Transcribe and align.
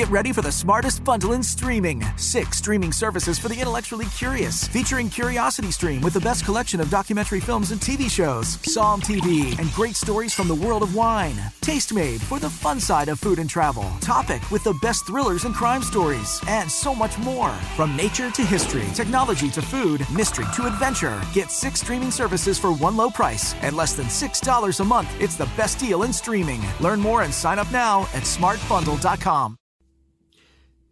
Get 0.00 0.08
ready 0.08 0.32
for 0.32 0.40
the 0.40 0.50
smartest 0.50 1.04
bundle 1.04 1.32
in 1.32 1.42
streaming. 1.42 2.02
Six 2.16 2.56
streaming 2.56 2.90
services 2.90 3.38
for 3.38 3.48
the 3.50 3.60
intellectually 3.60 4.06
curious, 4.06 4.66
featuring 4.66 5.10
Curiosity 5.10 5.70
Stream 5.70 6.00
with 6.00 6.14
the 6.14 6.20
best 6.20 6.46
collection 6.46 6.80
of 6.80 6.88
documentary 6.88 7.40
films 7.40 7.70
and 7.70 7.78
TV 7.82 8.10
shows, 8.10 8.58
Psalm 8.62 9.02
TV, 9.02 9.58
and 9.58 9.70
great 9.72 9.96
stories 9.96 10.32
from 10.32 10.48
the 10.48 10.54
world 10.54 10.82
of 10.82 10.94
wine. 10.94 11.34
Taste 11.60 11.92
Made 11.92 12.22
for 12.22 12.38
the 12.38 12.48
fun 12.48 12.80
side 12.80 13.10
of 13.10 13.20
food 13.20 13.38
and 13.38 13.50
travel. 13.50 13.84
Topic 14.00 14.40
with 14.50 14.64
the 14.64 14.72
best 14.80 15.06
thrillers 15.06 15.44
and 15.44 15.54
crime 15.54 15.82
stories, 15.82 16.40
and 16.48 16.70
so 16.70 16.94
much 16.94 17.18
more. 17.18 17.50
From 17.76 17.94
nature 17.94 18.30
to 18.30 18.42
history, 18.42 18.86
technology 18.94 19.50
to 19.50 19.60
food, 19.60 20.08
mystery 20.10 20.46
to 20.54 20.66
adventure. 20.66 21.20
Get 21.34 21.50
six 21.50 21.82
streaming 21.82 22.10
services 22.10 22.58
for 22.58 22.72
one 22.72 22.96
low 22.96 23.10
price 23.10 23.54
at 23.56 23.74
less 23.74 23.92
than 23.92 24.06
$6 24.06 24.80
a 24.80 24.84
month. 24.84 25.10
It's 25.20 25.36
the 25.36 25.50
best 25.58 25.78
deal 25.78 26.04
in 26.04 26.12
streaming. 26.14 26.62
Learn 26.80 27.00
more 27.00 27.20
and 27.20 27.34
sign 27.34 27.58
up 27.58 27.70
now 27.70 28.04
at 28.14 28.22
smartbundle.com. 28.22 29.59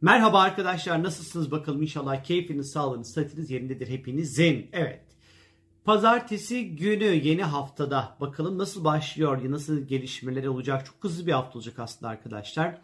Merhaba 0.01 0.41
arkadaşlar 0.41 1.03
nasılsınız 1.03 1.51
bakalım 1.51 1.83
inşallah 1.83 2.25
keyfiniz, 2.25 2.71
sağlığınız, 2.71 3.13
sıhhatiniz 3.13 3.51
yerindedir 3.51 3.89
hepinizin. 3.89 4.71
Evet. 4.73 5.03
Pazartesi 5.85 6.77
günü 6.77 7.05
yeni 7.05 7.43
haftada 7.43 8.17
bakalım 8.21 8.59
nasıl 8.59 8.85
başlıyor, 8.85 9.51
nasıl 9.51 9.81
gelişmeler 9.81 10.45
olacak. 10.45 10.87
Çok 10.87 11.05
hızlı 11.05 11.27
bir 11.27 11.33
hafta 11.33 11.59
olacak 11.59 11.79
aslında 11.79 12.13
arkadaşlar. 12.13 12.79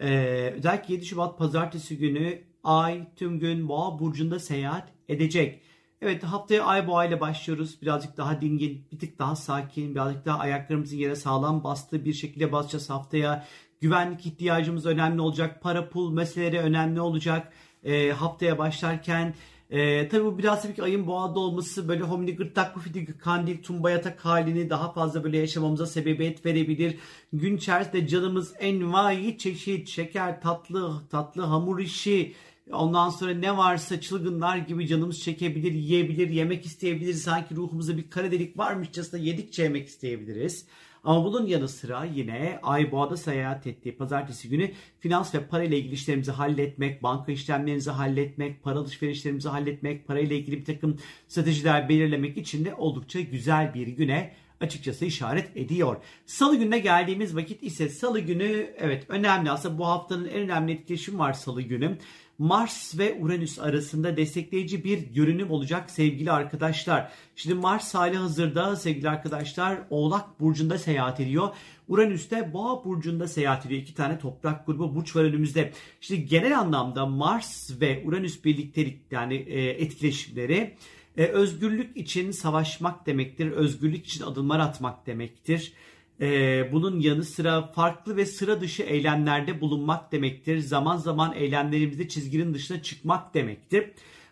Ee, 0.00 0.54
özellikle 0.56 0.94
7 0.94 1.06
Şubat 1.06 1.38
pazartesi 1.38 1.98
günü 1.98 2.42
Ay 2.64 3.14
tüm 3.16 3.38
gün 3.38 3.68
Boğa 3.68 3.98
burcunda 3.98 4.38
seyahat 4.38 4.88
edecek. 5.08 5.62
Evet 6.02 6.24
haftaya 6.24 6.64
Ay 6.64 6.86
Boğa 6.86 7.04
ile 7.04 7.20
başlıyoruz. 7.20 7.82
Birazcık 7.82 8.16
daha 8.16 8.40
dingin, 8.40 8.86
bir 8.92 8.98
tık 8.98 9.18
daha 9.18 9.36
sakin, 9.36 9.94
birazcık 9.94 10.26
daha 10.26 10.38
ayaklarımızın 10.38 10.96
yere 10.96 11.16
sağlam 11.16 11.64
bastığı 11.64 12.04
bir 12.04 12.12
şekilde 12.12 12.52
basacağız 12.52 12.90
haftaya. 12.90 13.46
Güvenlik 13.80 14.26
ihtiyacımız 14.26 14.86
önemli 14.86 15.20
olacak. 15.20 15.62
Para 15.62 15.88
pul 15.88 16.12
meseleleri 16.12 16.58
önemli 16.58 17.00
olacak. 17.00 17.52
E, 17.84 18.10
haftaya 18.10 18.58
başlarken 18.58 19.34
e, 19.70 20.08
tabii 20.08 20.24
bu 20.24 20.38
biraz 20.38 20.62
tabii 20.62 20.74
ki 20.74 20.82
ayın 20.82 21.06
boğada 21.06 21.38
olması 21.38 21.88
böyle 21.88 22.02
homini 22.02 22.36
gırtlak 22.36 22.74
pufidi 22.74 23.18
kandil 23.18 23.62
tumba 23.62 23.90
yatak 23.90 24.24
halini 24.24 24.70
daha 24.70 24.92
fazla 24.92 25.24
böyle 25.24 25.38
yaşamamıza 25.38 25.86
sebebiyet 25.86 26.46
verebilir. 26.46 26.96
Gün 27.32 27.56
içerisinde 27.56 28.08
canımız 28.08 28.54
envai 28.58 29.38
çeşit 29.38 29.88
şeker 29.88 30.40
tatlı 30.40 31.08
tatlı 31.10 31.42
hamur 31.42 31.78
işi 31.78 32.34
Ondan 32.72 33.10
sonra 33.10 33.34
ne 33.34 33.56
varsa 33.56 34.00
çılgınlar 34.00 34.56
gibi 34.56 34.86
canımız 34.86 35.20
çekebilir, 35.20 35.72
yiyebilir, 35.72 36.30
yemek 36.30 36.66
isteyebilir. 36.66 37.14
Sanki 37.14 37.56
ruhumuzda 37.56 37.96
bir 37.96 38.10
kara 38.10 38.30
delik 38.30 38.58
varmışçasına 38.58 39.20
yedikçe 39.20 39.62
yemek 39.62 39.88
isteyebiliriz. 39.88 40.66
Ama 41.04 41.24
bunun 41.24 41.46
yanı 41.46 41.68
sıra 41.68 42.04
yine 42.04 42.58
Ay 42.62 42.90
seyahat 43.16 43.66
ettiği 43.66 43.96
pazartesi 43.96 44.48
günü 44.48 44.70
finans 45.00 45.34
ve 45.34 45.46
para 45.46 45.64
ile 45.64 45.78
ilgili 45.78 45.94
işlerimizi 45.94 46.32
halletmek, 46.32 47.02
banka 47.02 47.32
işlemlerimizi 47.32 47.90
halletmek, 47.90 48.62
para 48.62 48.78
alışverişlerimizi 48.78 49.48
halletmek, 49.48 50.06
para 50.06 50.20
ile 50.20 50.36
ilgili 50.36 50.58
bir 50.58 50.64
takım 50.64 50.98
stratejiler 51.28 51.88
belirlemek 51.88 52.36
için 52.36 52.64
de 52.64 52.74
oldukça 52.74 53.20
güzel 53.20 53.74
bir 53.74 53.86
güne 53.86 54.32
açıkçası 54.60 55.04
işaret 55.04 55.56
ediyor. 55.56 55.96
Salı 56.26 56.56
gününe 56.56 56.78
geldiğimiz 56.78 57.36
vakit 57.36 57.62
ise 57.62 57.88
salı 57.88 58.20
günü 58.20 58.74
evet 58.78 59.04
önemli 59.08 59.50
aslında 59.50 59.78
bu 59.78 59.86
haftanın 59.86 60.28
en 60.28 60.40
önemli 60.40 60.72
etkileşimi 60.72 61.18
var 61.18 61.32
salı 61.32 61.62
günü. 61.62 61.98
Mars 62.40 62.98
ve 62.98 63.18
Uranüs 63.20 63.58
arasında 63.58 64.16
destekleyici 64.16 64.84
bir 64.84 64.98
görünüm 64.98 65.50
olacak 65.50 65.90
sevgili 65.90 66.32
arkadaşlar. 66.32 67.12
Şimdi 67.36 67.54
Mars 67.54 67.94
hali 67.94 68.16
hazırda 68.16 68.76
sevgili 68.76 69.08
arkadaşlar 69.08 69.78
Oğlak 69.90 70.40
Burcu'nda 70.40 70.78
seyahat 70.78 71.20
ediyor. 71.20 71.48
Uranüs 71.88 72.30
de 72.30 72.52
Boğa 72.52 72.84
Burcu'nda 72.84 73.28
seyahat 73.28 73.66
ediyor. 73.66 73.82
İki 73.82 73.94
tane 73.94 74.18
toprak 74.18 74.66
grubu 74.66 74.94
burç 74.94 75.16
var 75.16 75.24
önümüzde. 75.24 75.72
Şimdi 76.00 76.26
genel 76.26 76.58
anlamda 76.58 77.06
Mars 77.06 77.80
ve 77.80 78.02
Uranüs 78.06 78.44
birliktelik 78.44 79.00
yani 79.10 79.34
e, 79.34 79.68
etkileşimleri 79.68 80.76
e, 81.16 81.24
özgürlük 81.24 81.96
için 81.96 82.30
savaşmak 82.30 83.06
demektir. 83.06 83.50
Özgürlük 83.50 84.06
için 84.06 84.24
adımlar 84.24 84.58
atmak 84.58 85.06
demektir. 85.06 85.72
Ee, 86.20 86.68
bunun 86.72 87.00
yanı 87.00 87.24
sıra 87.24 87.62
farklı 87.62 88.16
ve 88.16 88.26
sıra 88.26 88.60
dışı 88.60 88.82
eylemlerde 88.82 89.60
bulunmak 89.60 90.12
demektir. 90.12 90.58
Zaman 90.58 90.96
zaman 90.96 91.34
eylemlerimizde 91.34 92.08
çizginin 92.08 92.54
dışına 92.54 92.82
çıkmak 92.82 93.34
demektir. 93.34 93.90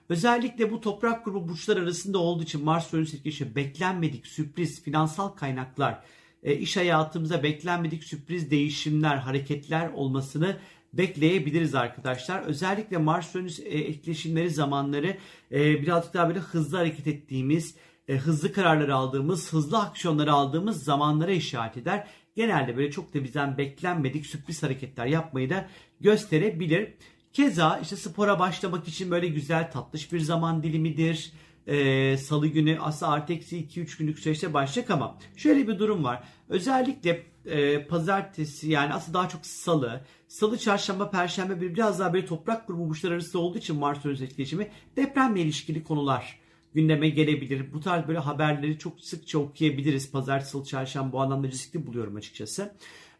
Özellikle 0.09 0.73
bu 0.73 0.81
toprak 0.81 1.25
grubu 1.25 1.49
burçlar 1.49 1.77
arasında 1.77 2.19
olduğu 2.19 2.43
için 2.43 2.65
Mars 2.65 2.95
Uranüs 2.95 3.15
etkisi 3.15 3.57
beklenmedik 3.57 4.27
sürpriz 4.27 4.83
finansal 4.83 5.29
kaynaklar, 5.29 6.03
e, 6.43 6.55
iş 6.55 6.77
hayatımıza 6.77 7.43
beklenmedik 7.43 8.05
sürpriz 8.05 8.51
değişimler, 8.51 9.17
hareketler 9.17 9.89
olmasını 9.89 10.57
bekleyebiliriz 10.93 11.75
arkadaşlar. 11.75 12.43
Özellikle 12.43 12.97
Mars 12.97 13.35
Uranüs 13.35 13.61
e, 13.61 13.79
etkileşimleri 13.79 14.51
zamanları 14.51 15.17
e, 15.53 15.83
birazcık 15.83 16.15
daha 16.15 16.29
böyle 16.29 16.39
hızlı 16.39 16.77
hareket 16.77 17.07
ettiğimiz, 17.07 17.75
e, 18.09 18.17
hızlı 18.17 18.53
kararları 18.53 18.95
aldığımız, 18.95 19.53
hızlı 19.53 19.79
aksiyonları 19.79 20.33
aldığımız 20.33 20.85
zamanlara 20.85 21.33
işaret 21.33 21.77
eder. 21.77 22.07
Genelde 22.37 22.77
böyle 22.77 22.91
çok 22.91 23.15
da 23.15 23.25
bizden 23.25 23.59
beklenmedik 23.59 24.27
sürpriz 24.27 24.63
hareketler 24.63 25.07
yapmayı 25.07 25.51
da 25.51 25.69
gösterebilir. 26.01 26.95
Keza 27.33 27.79
işte 27.83 27.97
spora 27.97 28.39
başlamak 28.39 28.89
için 28.89 29.11
böyle 29.11 29.29
güzel 29.29 29.71
tatlış 29.71 30.13
bir 30.13 30.21
zaman 30.21 30.63
dilimidir. 30.63 31.33
Ee, 31.67 32.17
Salı 32.17 32.47
günü 32.47 32.79
aslında 32.81 33.13
artı 33.13 33.33
eksi 33.33 33.57
2-3 33.57 33.99
günlük 33.99 34.19
süreçte 34.19 34.55
başlayacak 34.55 34.91
ama 34.91 35.19
şöyle 35.37 35.69
bir 35.69 35.79
durum 35.79 36.05
var. 36.05 36.23
Özellikle 36.49 37.27
e, 37.47 37.87
pazartesi 37.87 38.71
yani 38.71 38.95
aslında 38.95 39.19
daha 39.19 39.29
çok 39.29 39.47
salı, 39.47 40.05
salı, 40.29 40.59
çarşamba, 40.59 41.11
perşembe 41.11 41.61
bir 41.61 41.75
biraz 41.75 41.99
daha 41.99 42.13
böyle 42.13 42.27
toprak 42.27 42.67
grubu 42.67 42.89
burçlar 42.89 43.13
arasında 43.13 43.43
olduğu 43.43 43.59
için 43.59 43.77
Mars 43.77 44.07
etkileşimi 44.07 44.69
depremle 44.97 45.41
ilişkili 45.41 45.85
konular 45.85 46.39
gündeme 46.79 47.09
gelebilir. 47.09 47.73
Bu 47.73 47.81
tarz 47.81 48.09
böyle 48.09 48.19
haberleri 48.19 48.79
çok 48.79 49.01
sıkça 49.01 49.39
okuyabiliriz. 49.39 50.13
Pazartesi, 50.13 50.51
salı, 50.51 50.65
çarşamba 50.65 51.13
bu 51.13 51.21
anlamda 51.21 51.49
riskli 51.49 51.87
buluyorum 51.87 52.17
açıkçası. 52.17 52.75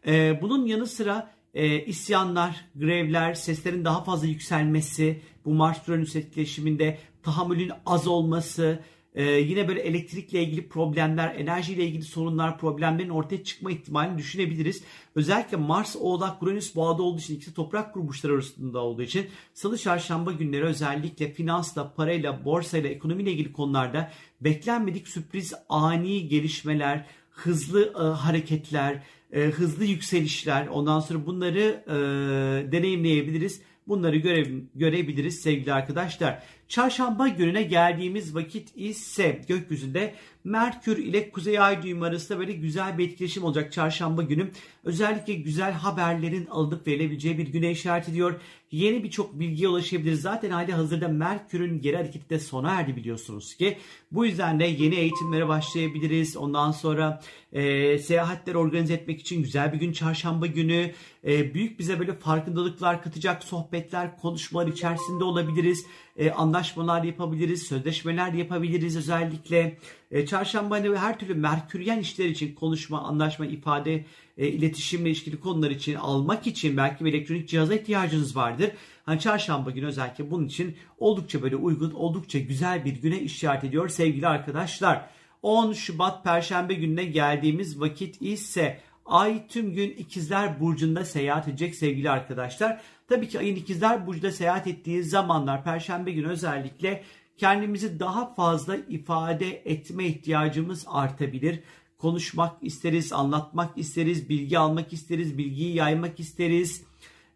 Ee, 0.07 0.39
bunun 0.41 0.65
yanı 0.65 0.87
sıra 0.87 1.31
e, 1.53 1.85
isyanlar, 1.85 2.65
grevler, 2.75 3.33
seslerin 3.33 3.85
daha 3.85 4.03
fazla 4.03 4.27
yükselmesi, 4.27 5.21
bu 5.45 5.53
Mars-Uranüs 5.53 6.15
etkileşiminde 6.15 6.97
tahammülün 7.23 7.71
az 7.85 8.07
olması, 8.07 8.79
ee, 9.15 9.23
yine 9.23 9.67
böyle 9.67 9.79
elektrikle 9.79 10.43
ilgili 10.43 10.69
problemler, 10.69 11.35
enerjiyle 11.35 11.85
ilgili 11.85 12.03
sorunlar, 12.03 12.57
problemlerin 12.57 13.09
ortaya 13.09 13.43
çıkma 13.43 13.71
ihtimalini 13.71 14.17
düşünebiliriz. 14.17 14.83
Özellikle 15.15 15.57
Mars, 15.57 15.95
Oğlak, 15.95 16.43
Uranüs 16.43 16.75
boğada 16.75 17.03
olduğu 17.03 17.19
için 17.19 17.35
ikisi 17.35 17.53
toprak 17.53 17.93
grubuşları 17.93 18.33
arasında 18.33 18.79
olduğu 18.79 19.01
için 19.01 19.27
salı 19.53 19.77
çarşamba 19.77 20.31
günleri 20.31 20.63
özellikle 20.63 21.33
finansla, 21.33 21.93
parayla, 21.93 22.45
borsayla, 22.45 22.89
ekonomiyle 22.89 23.31
ilgili 23.31 23.53
konularda 23.53 24.11
beklenmedik 24.41 25.07
sürpriz 25.07 25.53
ani 25.69 26.27
gelişmeler, 26.27 27.05
hızlı 27.29 27.93
e, 27.95 28.03
hareketler, 28.03 29.03
e, 29.33 29.41
hızlı 29.41 29.85
yükselişler 29.85 30.67
ondan 30.67 30.99
sonra 30.99 31.25
bunları 31.25 31.83
e, 31.87 31.93
deneyimleyebiliriz. 32.71 33.61
Bunları 33.87 34.17
göre, 34.17 34.47
görebiliriz 34.75 35.41
sevgili 35.41 35.73
arkadaşlar. 35.73 36.43
Çarşamba 36.69 37.27
gününe 37.27 37.63
geldiğimiz 37.63 38.35
vakit 38.35 38.71
ise 38.75 39.41
gökyüzünde 39.47 40.15
Merkür 40.43 40.97
ile 40.97 41.29
Kuzey 41.29 41.59
Ay 41.59 41.83
düğümü 41.83 42.05
arasında 42.05 42.39
böyle 42.39 42.53
güzel 42.53 42.97
bir 42.97 43.09
etkileşim 43.09 43.43
olacak 43.43 43.71
çarşamba 43.73 44.23
günü. 44.23 44.51
Özellikle 44.83 45.33
güzel 45.33 45.71
haberlerin 45.71 46.45
alınıp 46.45 46.87
verilebileceği 46.87 47.37
bir 47.37 47.47
güne 47.47 47.71
işaret 47.71 48.09
ediyor. 48.09 48.41
Yeni 48.71 49.03
birçok 49.03 49.39
bilgiye 49.39 49.69
ulaşabiliriz. 49.69 50.21
Zaten 50.21 50.49
hali 50.49 50.73
hazırda 50.73 51.07
Merkür'ün 51.07 51.81
geri 51.81 51.97
hareketi 51.97 52.29
de 52.29 52.39
sona 52.39 52.71
erdi 52.71 52.95
biliyorsunuz 52.95 53.55
ki. 53.55 53.77
Bu 54.11 54.25
yüzden 54.25 54.59
de 54.59 54.65
yeni 54.65 54.95
eğitimlere 54.95 55.47
başlayabiliriz. 55.47 56.37
Ondan 56.37 56.71
sonra 56.71 57.21
e, 57.53 57.97
seyahatler 57.97 58.55
organize 58.55 58.93
etmek 58.93 59.21
için 59.21 59.43
güzel 59.43 59.73
bir 59.73 59.79
gün 59.79 59.91
çarşamba 59.91 60.45
günü. 60.45 60.91
E, 61.27 61.53
büyük 61.53 61.79
bize 61.79 61.99
böyle 61.99 62.13
farkındalıklar 62.13 63.03
katacak 63.03 63.43
sohbetler, 63.43 64.17
konuşmalar 64.17 64.67
içerisinde 64.67 65.23
olabiliriz 65.23 65.85
e, 66.17 66.31
anlaşmalar 66.59 67.03
yapabiliriz, 67.03 67.63
sözleşmeler 67.63 68.33
yapabiliriz 68.33 68.97
özellikle. 68.97 69.77
E, 70.11 70.25
çarşamba 70.25 70.75
hani 70.75 70.97
her 70.97 71.19
türlü 71.19 71.35
merküryen 71.35 71.99
işler 71.99 72.25
için 72.25 72.55
konuşma, 72.55 73.01
anlaşma, 73.01 73.45
ifade, 73.45 74.05
e, 74.37 74.47
iletişimle 74.47 75.09
ilişkili 75.09 75.39
konular 75.39 75.71
için 75.71 75.95
almak 75.95 76.47
için 76.47 76.77
belki 76.77 77.05
bir 77.05 77.13
elektronik 77.13 77.49
cihaza 77.49 77.75
ihtiyacınız 77.75 78.35
vardır. 78.35 78.71
Hani 79.05 79.19
çarşamba 79.19 79.71
günü 79.71 79.85
özellikle 79.85 80.31
bunun 80.31 80.45
için 80.45 80.75
oldukça 80.97 81.41
böyle 81.41 81.55
uygun, 81.55 81.91
oldukça 81.91 82.39
güzel 82.39 82.85
bir 82.85 83.01
güne 83.01 83.19
işaret 83.19 83.63
ediyor 83.63 83.89
sevgili 83.89 84.27
arkadaşlar. 84.27 85.09
10 85.41 85.73
Şubat 85.73 86.23
Perşembe 86.23 86.73
gününe 86.73 87.05
geldiğimiz 87.05 87.79
vakit 87.79 88.21
ise 88.21 88.79
Ay 89.09 89.47
tüm 89.47 89.73
gün 89.73 89.89
ikizler 89.89 90.59
burcunda 90.59 91.05
seyahat 91.05 91.47
edecek 91.47 91.75
sevgili 91.75 92.09
arkadaşlar. 92.09 92.81
Tabii 93.07 93.27
ki 93.27 93.39
ayın 93.39 93.55
ikizler 93.55 94.07
burcunda 94.07 94.31
seyahat 94.31 94.67
ettiği 94.67 95.03
zamanlar 95.03 95.63
perşembe 95.63 96.11
günü 96.11 96.27
özellikle 96.27 97.03
kendimizi 97.37 97.99
daha 97.99 98.33
fazla 98.33 98.75
ifade 98.75 99.61
etme 99.65 100.05
ihtiyacımız 100.05 100.85
artabilir. 100.87 101.59
Konuşmak 101.97 102.57
isteriz, 102.61 103.13
anlatmak 103.13 103.77
isteriz, 103.77 104.29
bilgi 104.29 104.59
almak 104.59 104.93
isteriz, 104.93 105.37
bilgiyi 105.37 105.75
yaymak 105.75 106.19
isteriz. 106.19 106.83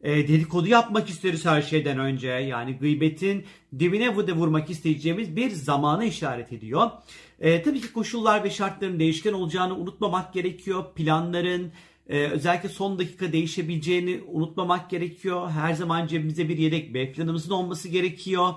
E, 0.04 0.28
dedikodu 0.28 0.68
yapmak 0.68 1.10
isteriz 1.10 1.46
her 1.46 1.62
şeyden 1.62 2.00
önce. 2.00 2.28
Yani 2.28 2.78
gıybetin 2.78 3.44
dibine 3.80 4.16
vurmak 4.16 4.70
isteyeceğimiz 4.70 5.36
bir 5.36 5.50
zamana 5.50 6.04
işaret 6.04 6.54
ediyor. 6.54 6.92
E, 7.40 7.64
tabii 7.64 7.82
ki 7.82 7.94
koşullar 7.94 8.44
ve 8.44 8.50
şartların 8.50 9.00
değişken 9.00 9.34
olacağını 9.34 9.78
unutmamak 9.78 10.34
gerekiyor. 10.34 10.86
Planların 10.96 11.72
e, 12.10 12.18
özellikle 12.18 12.70
son 12.70 13.00
dakika 13.00 13.32
değişebileceğini 13.32 14.22
unutmamak 14.28 14.90
gerekiyor. 14.90 15.50
Her 15.50 15.74
zaman 15.74 16.08
cebimize 16.08 16.50
bir 16.50 16.58
yedek 16.58 16.94
B 16.94 17.12
planımızın 17.12 17.52
olması 17.52 17.90
gerekiyor. 17.90 18.54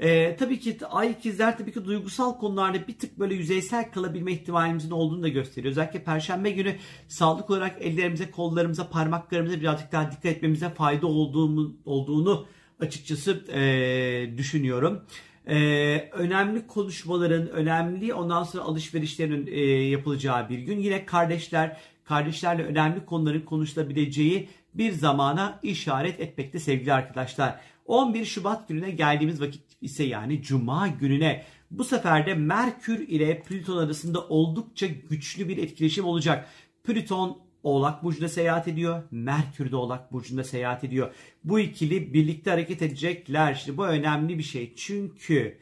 Ee, 0.00 0.36
tabii 0.38 0.60
ki 0.60 0.86
ay 0.90 1.10
ikizler 1.10 1.58
tabii 1.58 1.72
ki 1.72 1.84
duygusal 1.84 2.38
konularda 2.38 2.88
bir 2.88 2.98
tık 2.98 3.18
böyle 3.18 3.34
yüzeysel 3.34 3.90
kalabilme 3.90 4.32
ihtimalimizin 4.32 4.90
olduğunu 4.90 5.22
da 5.22 5.28
gösteriyor. 5.28 5.70
Özellikle 5.70 6.04
perşembe 6.04 6.50
günü 6.50 6.76
sağlık 7.08 7.50
olarak 7.50 7.76
ellerimize, 7.82 8.30
kollarımıza, 8.30 8.88
parmaklarımıza 8.90 9.60
birazcık 9.60 9.92
daha 9.92 10.10
dikkat 10.10 10.26
etmemize 10.26 10.70
fayda 10.70 11.06
olduğunu, 11.06 11.76
olduğunu 11.84 12.46
açıkçası 12.80 13.44
e, 13.52 14.36
düşünüyorum. 14.36 15.02
Ee, 15.48 16.10
önemli 16.12 16.66
konuşmaların, 16.66 17.48
önemli 17.48 18.14
ondan 18.14 18.42
sonra 18.42 18.64
alışverişlerin 18.64 19.46
e, 19.46 19.60
yapılacağı 19.66 20.48
bir 20.48 20.58
gün. 20.58 20.78
Yine 20.78 21.06
kardeşler, 21.06 21.76
kardeşlerle 22.04 22.64
önemli 22.64 23.06
konuların 23.06 23.40
konuşulabileceği 23.40 24.48
bir 24.74 24.92
zamana 24.92 25.60
işaret 25.62 26.20
etmekte 26.20 26.58
sevgili 26.58 26.92
arkadaşlar. 26.92 27.60
11 27.88 28.24
Şubat 28.24 28.68
gününe 28.68 28.90
geldiğimiz 28.90 29.40
vakit 29.40 29.62
ise 29.80 30.04
yani 30.04 30.42
Cuma 30.42 30.88
gününe 30.88 31.44
bu 31.70 31.84
sefer 31.84 32.26
de 32.26 32.34
Merkür 32.34 33.08
ile 33.08 33.42
Plüton 33.42 33.76
arasında 33.76 34.28
oldukça 34.28 34.86
güçlü 34.86 35.48
bir 35.48 35.58
etkileşim 35.58 36.04
olacak. 36.04 36.48
Plüton 36.84 37.38
Oğlak 37.62 38.04
Burcu'nda 38.04 38.28
seyahat 38.28 38.68
ediyor. 38.68 39.02
Merkür 39.10 39.70
de 39.70 39.76
Oğlak 39.76 40.12
Burcu'nda 40.12 40.44
seyahat 40.44 40.84
ediyor. 40.84 41.14
Bu 41.44 41.60
ikili 41.60 42.14
birlikte 42.14 42.50
hareket 42.50 42.82
edecekler. 42.82 43.54
Şimdi 43.54 43.78
bu 43.78 43.86
önemli 43.86 44.38
bir 44.38 44.42
şey. 44.42 44.74
Çünkü 44.76 45.58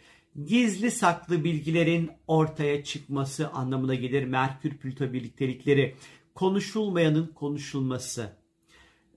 gizli 0.46 0.90
saklı 0.90 1.44
bilgilerin 1.44 2.10
ortaya 2.26 2.84
çıkması 2.84 3.48
anlamına 3.48 3.94
gelir. 3.94 4.24
Merkür 4.24 4.70
Plüto 4.70 5.12
birliktelikleri 5.12 5.94
konuşulmayanın 6.34 7.26
konuşulması 7.34 8.36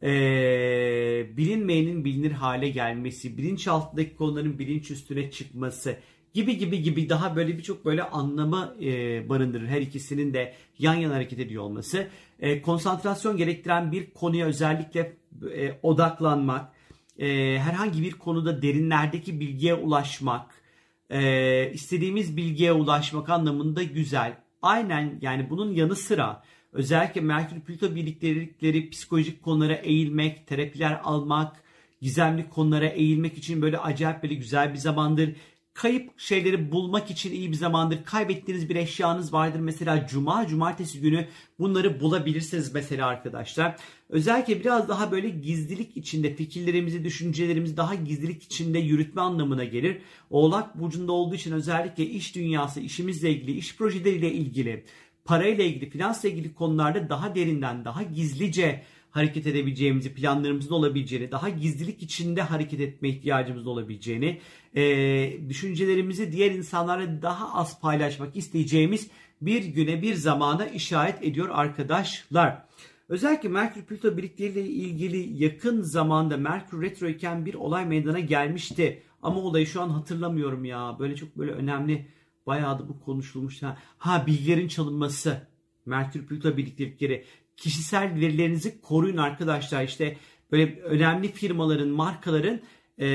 e, 0.04 1.38
bilinmeyenin 1.38 2.06
bilinir 2.06 2.32
hale 2.32 2.70
gelmesi, 2.70 3.38
bilinçaltındaki 3.38 4.16
konuların 4.16 4.60
bilinç 4.60 4.92
üstüne 4.92 5.32
çıkması 5.32 5.98
gibi 6.34 6.58
gibi 6.58 6.82
gibi 6.82 7.10
daha 7.10 7.36
böyle 7.36 7.58
birçok 7.58 7.86
böyle 7.86 8.04
anlamı 8.04 8.76
e, 8.82 9.30
barındırır. 9.30 9.68
Her 9.68 9.82
ikisinin 9.82 10.34
de 10.34 10.54
yan 10.80 10.96
yana 10.96 11.16
hareket 11.16 11.40
ediyor 11.40 11.64
olması. 11.64 12.08
E, 12.40 12.62
konsantrasyon 12.62 13.38
gerektiren 13.38 13.92
bir 13.92 14.10
konuya 14.10 14.46
özellikle 14.46 15.18
e, 15.56 15.80
odaklanmak, 15.84 16.72
e, 17.20 17.58
herhangi 17.60 18.02
bir 18.02 18.12
konuda 18.12 18.62
derinlerdeki 18.62 19.40
bilgiye 19.40 19.74
ulaşmak, 19.74 20.62
e, 21.10 21.72
istediğimiz 21.74 22.38
bilgiye 22.38 22.74
ulaşmak 22.74 23.30
anlamında 23.30 23.84
güzel. 23.84 24.38
Aynen 24.62 25.20
yani 25.22 25.50
bunun 25.50 25.74
yanı 25.74 25.96
sıra 25.96 26.44
Özellikle 26.74 27.22
Merkür 27.22 27.60
Plüto 27.60 27.96
birliktelikleri 27.96 28.90
psikolojik 28.90 29.44
konulara 29.44 29.74
eğilmek, 29.74 30.48
terapiler 30.48 31.02
almak, 31.04 31.64
gizemli 32.02 32.50
konulara 32.50 32.88
eğilmek 32.88 33.38
için 33.38 33.62
böyle 33.62 33.78
acayip 33.78 34.24
böyle 34.24 34.34
güzel 34.36 34.74
bir 34.74 34.78
zamandır. 34.78 35.36
Kayıp 35.74 36.20
şeyleri 36.20 36.72
bulmak 36.72 37.12
için 37.12 37.32
iyi 37.32 37.52
bir 37.52 37.56
zamandır. 37.56 38.04
Kaybettiğiniz 38.04 38.70
bir 38.70 38.76
eşyanız 38.76 39.34
vardır. 39.34 39.60
Mesela 39.60 40.08
cuma, 40.08 40.48
cumartesi 40.48 41.02
günü 41.02 41.28
bunları 41.60 42.00
bulabilirsiniz 42.00 42.74
mesela 42.74 43.08
arkadaşlar. 43.08 43.76
Özellikle 44.10 44.60
biraz 44.60 44.90
daha 44.90 45.12
böyle 45.12 45.30
gizlilik 45.30 45.98
içinde 45.98 46.36
fikirlerimizi, 46.36 47.04
düşüncelerimizi 47.04 47.78
daha 47.78 47.96
gizlilik 47.96 48.44
içinde 48.44 48.80
yürütme 48.80 49.22
anlamına 49.22 49.64
gelir. 49.64 50.02
Oğlak 50.30 50.80
burcunda 50.80 51.12
olduğu 51.12 51.36
için 51.36 51.52
özellikle 51.52 52.06
iş 52.06 52.36
dünyası, 52.36 52.80
işimizle 52.80 53.30
ilgili, 53.32 53.58
iş 53.58 53.76
projeleriyle 53.76 54.34
ilgili 54.34 54.84
parayla 55.30 55.64
ilgili, 55.64 55.90
finansla 55.90 56.30
ilgili 56.30 56.54
konularda 56.54 57.10
daha 57.10 57.36
derinden, 57.36 57.86
daha 57.86 58.04
gizlice 58.04 58.84
hareket 59.12 59.48
edebileceğimizi, 59.48 60.14
planlarımızın 60.14 60.74
olabileceğini, 60.74 61.32
daha 61.32 61.50
gizlilik 61.50 62.04
içinde 62.04 62.42
hareket 62.42 62.80
etme 62.80 63.10
ihtiyacımız 63.10 63.68
olabileceğini, 63.68 64.40
e, 64.76 65.50
düşüncelerimizi 65.50 66.32
diğer 66.32 66.52
insanlarla 66.52 67.22
daha 67.22 67.54
az 67.54 67.80
paylaşmak 67.82 68.36
isteyeceğimiz 68.36 69.10
bir 69.42 69.64
güne, 69.64 70.02
bir 70.02 70.14
zamana 70.14 70.66
işaret 70.66 71.24
ediyor 71.24 71.50
arkadaşlar. 71.52 72.64
Özellikle 73.10 73.50
Merkür 73.50 73.82
Plüto 73.82 74.18
birlikteliğiyle 74.18 74.70
ilgili 74.70 75.44
yakın 75.44 75.82
zamanda 75.82 76.38
Merkür 76.38 76.82
retro 76.82 77.08
iken 77.08 77.46
bir 77.46 77.54
olay 77.54 77.86
meydana 77.86 78.20
gelmişti. 78.20 79.04
Ama 79.22 79.40
olayı 79.40 79.68
şu 79.68 79.82
an 79.82 79.90
hatırlamıyorum 79.90 80.66
ya. 80.66 80.96
Böyle 81.00 81.16
çok 81.16 81.38
böyle 81.38 81.52
önemli 81.52 82.08
Bayağı 82.50 82.80
da 82.80 82.90
bu 82.90 83.00
konuşulmuş. 83.00 83.64
Ha, 83.64 83.78
ha 83.98 84.28
bilgilerin 84.28 84.68
çalınması. 84.68 85.48
Merkür 85.86 86.26
Plüto 86.26 86.58
birliktelikleri. 86.58 87.26
Kişisel 87.58 88.16
verilerinizi 88.16 88.82
koruyun 88.82 89.18
arkadaşlar. 89.18 89.84
İşte 89.84 90.18
böyle 90.52 90.80
önemli 90.82 91.32
firmaların, 91.32 91.88
markaların 91.88 92.62
e, 93.00 93.08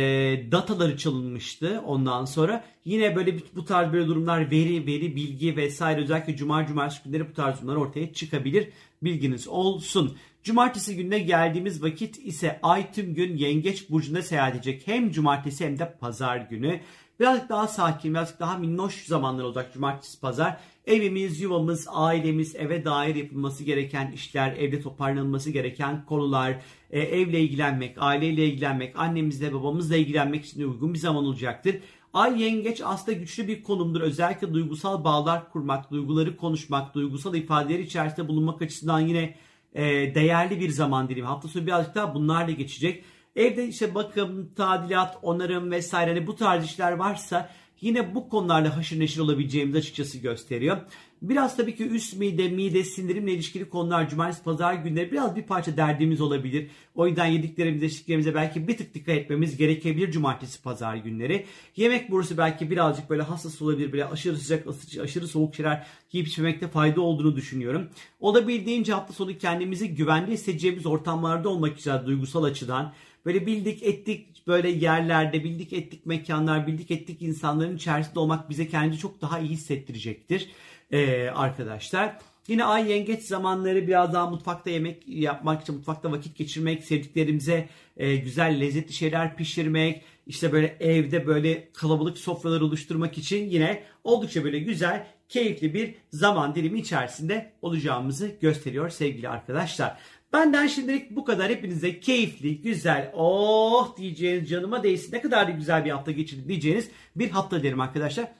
dataları 0.52 0.96
çalınmıştı 0.96 1.82
ondan 1.86 2.24
sonra. 2.24 2.64
Yine 2.84 3.16
böyle 3.16 3.38
bu 3.54 3.64
tarz 3.64 3.92
böyle 3.92 4.06
durumlar 4.06 4.50
veri, 4.50 4.86
veri, 4.86 5.16
bilgi 5.16 5.56
vesaire 5.56 6.00
özellikle 6.00 6.36
cuma 6.36 6.66
cumartesi 6.66 7.04
günleri 7.04 7.28
bu 7.28 7.32
tarz 7.32 7.56
durumlar 7.58 7.76
ortaya 7.76 8.12
çıkabilir. 8.12 8.68
Bilginiz 9.02 9.48
olsun. 9.48 10.16
Cumartesi 10.42 10.96
gününe 10.96 11.18
geldiğimiz 11.18 11.82
vakit 11.82 12.18
ise 12.18 12.58
ay 12.62 12.92
tüm 12.92 13.14
gün 13.14 13.36
yengeç 13.36 13.90
burcunda 13.90 14.22
seyahat 14.22 14.54
edecek. 14.54 14.82
Hem 14.86 15.10
cumartesi 15.10 15.64
hem 15.64 15.78
de 15.78 15.96
pazar 16.00 16.36
günü. 16.36 16.80
Birazcık 17.20 17.48
daha 17.48 17.68
sakin, 17.68 18.14
birazcık 18.14 18.40
daha 18.40 18.58
minnoş 18.58 19.06
zamanlar 19.06 19.44
olacak 19.44 19.72
cumartesi 19.74 20.20
pazar. 20.20 20.60
Evimiz, 20.86 21.40
yuvamız, 21.40 21.86
ailemiz, 21.90 22.56
eve 22.56 22.84
dair 22.84 23.14
yapılması 23.14 23.64
gereken 23.64 24.12
işler, 24.12 24.52
evde 24.52 24.80
toparlanması 24.80 25.50
gereken 25.50 26.04
konular, 26.04 26.56
e, 26.90 27.00
evle 27.00 27.40
ilgilenmek, 27.40 27.96
aileyle 27.98 28.46
ilgilenmek, 28.46 28.98
annemizle, 28.98 29.54
babamızla 29.54 29.96
ilgilenmek 29.96 30.44
için 30.44 30.70
uygun 30.70 30.94
bir 30.94 30.98
zaman 30.98 31.24
olacaktır. 31.24 31.76
Ay 32.14 32.42
yengeç 32.42 32.80
aslında 32.84 33.18
güçlü 33.18 33.48
bir 33.48 33.62
konumdur. 33.62 34.00
Özellikle 34.00 34.54
duygusal 34.54 35.04
bağlar 35.04 35.52
kurmak, 35.52 35.90
duyguları 35.90 36.36
konuşmak, 36.36 36.94
duygusal 36.94 37.34
ifadeler 37.34 37.78
içerisinde 37.78 38.28
bulunmak 38.28 38.62
açısından 38.62 39.00
yine 39.00 39.34
e, 39.74 39.84
değerli 40.14 40.60
bir 40.60 40.70
zaman 40.70 41.08
dilimi. 41.08 41.26
Hafta 41.26 41.48
sonu 41.48 41.66
birazcık 41.66 41.94
daha 41.94 42.14
bunlarla 42.14 42.50
geçecek. 42.50 43.04
Evde 43.36 43.68
işte 43.68 43.94
bakım, 43.94 44.50
tadilat, 44.56 45.18
onarım 45.22 45.70
vesaire 45.70 46.10
hani 46.10 46.26
bu 46.26 46.36
tarz 46.36 46.64
işler 46.64 46.92
varsa 46.92 47.50
yine 47.80 48.14
bu 48.14 48.28
konularla 48.28 48.76
haşır 48.76 49.00
neşir 49.00 49.20
olabileceğimizi 49.20 49.78
açıkçası 49.78 50.18
gösteriyor. 50.18 50.76
Biraz 51.22 51.56
tabii 51.56 51.76
ki 51.76 51.86
üst 51.86 52.16
mide, 52.16 52.48
mide, 52.48 52.84
sindirimle 52.84 53.32
ilişkili 53.32 53.68
konular 53.68 54.08
cumartesi, 54.08 54.42
pazar 54.42 54.74
günleri 54.74 55.12
biraz 55.12 55.36
bir 55.36 55.42
parça 55.42 55.76
derdimiz 55.76 56.20
olabilir. 56.20 56.70
O 56.94 57.06
yüzden 57.06 57.26
yediklerimize, 57.26 57.86
içtiklerimize 57.86 58.34
belki 58.34 58.68
bir 58.68 58.76
tık 58.76 58.94
dikkat 58.94 59.16
etmemiz 59.16 59.56
gerekebilir 59.56 60.10
cumartesi, 60.10 60.62
pazar 60.62 60.96
günleri. 60.96 61.46
Yemek 61.76 62.10
borusu 62.10 62.38
belki 62.38 62.70
birazcık 62.70 63.10
böyle 63.10 63.22
hassas 63.22 63.62
olabilir. 63.62 63.92
Böyle 63.92 64.04
aşırı 64.04 64.36
sıcak, 64.36 64.66
aşırı 65.02 65.28
soğuk 65.28 65.54
şeyler 65.54 65.86
yiyip 66.12 66.28
içmemekte 66.28 66.68
fayda 66.68 67.00
olduğunu 67.00 67.36
düşünüyorum. 67.36 67.88
Olabildiğince 68.20 68.92
hafta 68.92 69.12
sonu 69.12 69.38
kendimizi 69.38 69.94
güvende 69.94 70.32
hissedeceğimiz 70.32 70.86
ortamlarda 70.86 71.48
olmak 71.48 71.76
güzel 71.76 72.06
duygusal 72.06 72.44
açıdan. 72.44 72.92
Böyle 73.26 73.46
bildik 73.46 73.82
ettik 73.82 74.46
böyle 74.46 74.68
yerlerde, 74.68 75.44
bildik 75.44 75.72
ettik 75.72 76.06
mekanlar, 76.06 76.66
bildik 76.66 76.90
ettik 76.90 77.22
insanların 77.22 77.76
içerisinde 77.76 78.18
olmak 78.18 78.50
bize 78.50 78.68
kendi 78.68 78.98
çok 78.98 79.20
daha 79.20 79.38
iyi 79.38 79.50
hissettirecektir 79.50 80.50
ee, 80.90 81.28
arkadaşlar. 81.28 82.18
Yine 82.48 82.64
ay 82.64 82.90
yengeç 82.90 83.22
zamanları 83.22 83.86
biraz 83.86 84.12
daha 84.12 84.30
mutfakta 84.30 84.70
yemek 84.70 85.08
yapmak 85.08 85.62
için 85.62 85.74
mutfakta 85.74 86.12
vakit 86.12 86.36
geçirmek, 86.36 86.84
sevdiklerimize 86.84 87.68
e, 87.96 88.16
güzel 88.16 88.60
lezzetli 88.60 88.92
şeyler 88.92 89.36
pişirmek, 89.36 90.02
işte 90.26 90.52
böyle 90.52 90.76
evde 90.80 91.26
böyle 91.26 91.68
kalabalık 91.72 92.18
sofralar 92.18 92.60
oluşturmak 92.60 93.18
için 93.18 93.50
yine 93.50 93.82
oldukça 94.04 94.44
böyle 94.44 94.58
güzel, 94.58 95.06
keyifli 95.28 95.74
bir 95.74 95.94
zaman 96.10 96.54
dilimi 96.54 96.78
içerisinde 96.78 97.52
olacağımızı 97.62 98.30
gösteriyor 98.40 98.90
sevgili 98.90 99.28
arkadaşlar. 99.28 99.98
Benden 100.34 100.66
şimdilik 100.66 101.10
bu 101.10 101.24
kadar. 101.24 101.50
Hepinize 101.50 102.00
keyifli, 102.00 102.62
güzel, 102.62 103.12
oh 103.14 103.96
diyeceğiniz 103.96 104.48
canıma 104.48 104.82
değsin. 104.82 105.12
Ne 105.12 105.20
kadar 105.20 105.48
da 105.48 105.50
güzel 105.50 105.84
bir 105.84 105.90
hafta 105.90 106.10
geçirdik 106.10 106.48
diyeceğiniz 106.48 106.90
bir 107.16 107.30
hafta 107.30 107.62
derim 107.62 107.80
arkadaşlar. 107.80 108.32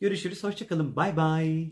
Görüşürüz. 0.00 0.44
Hoşçakalın. 0.44 0.96
Bay 0.96 1.16
bay. 1.16 1.70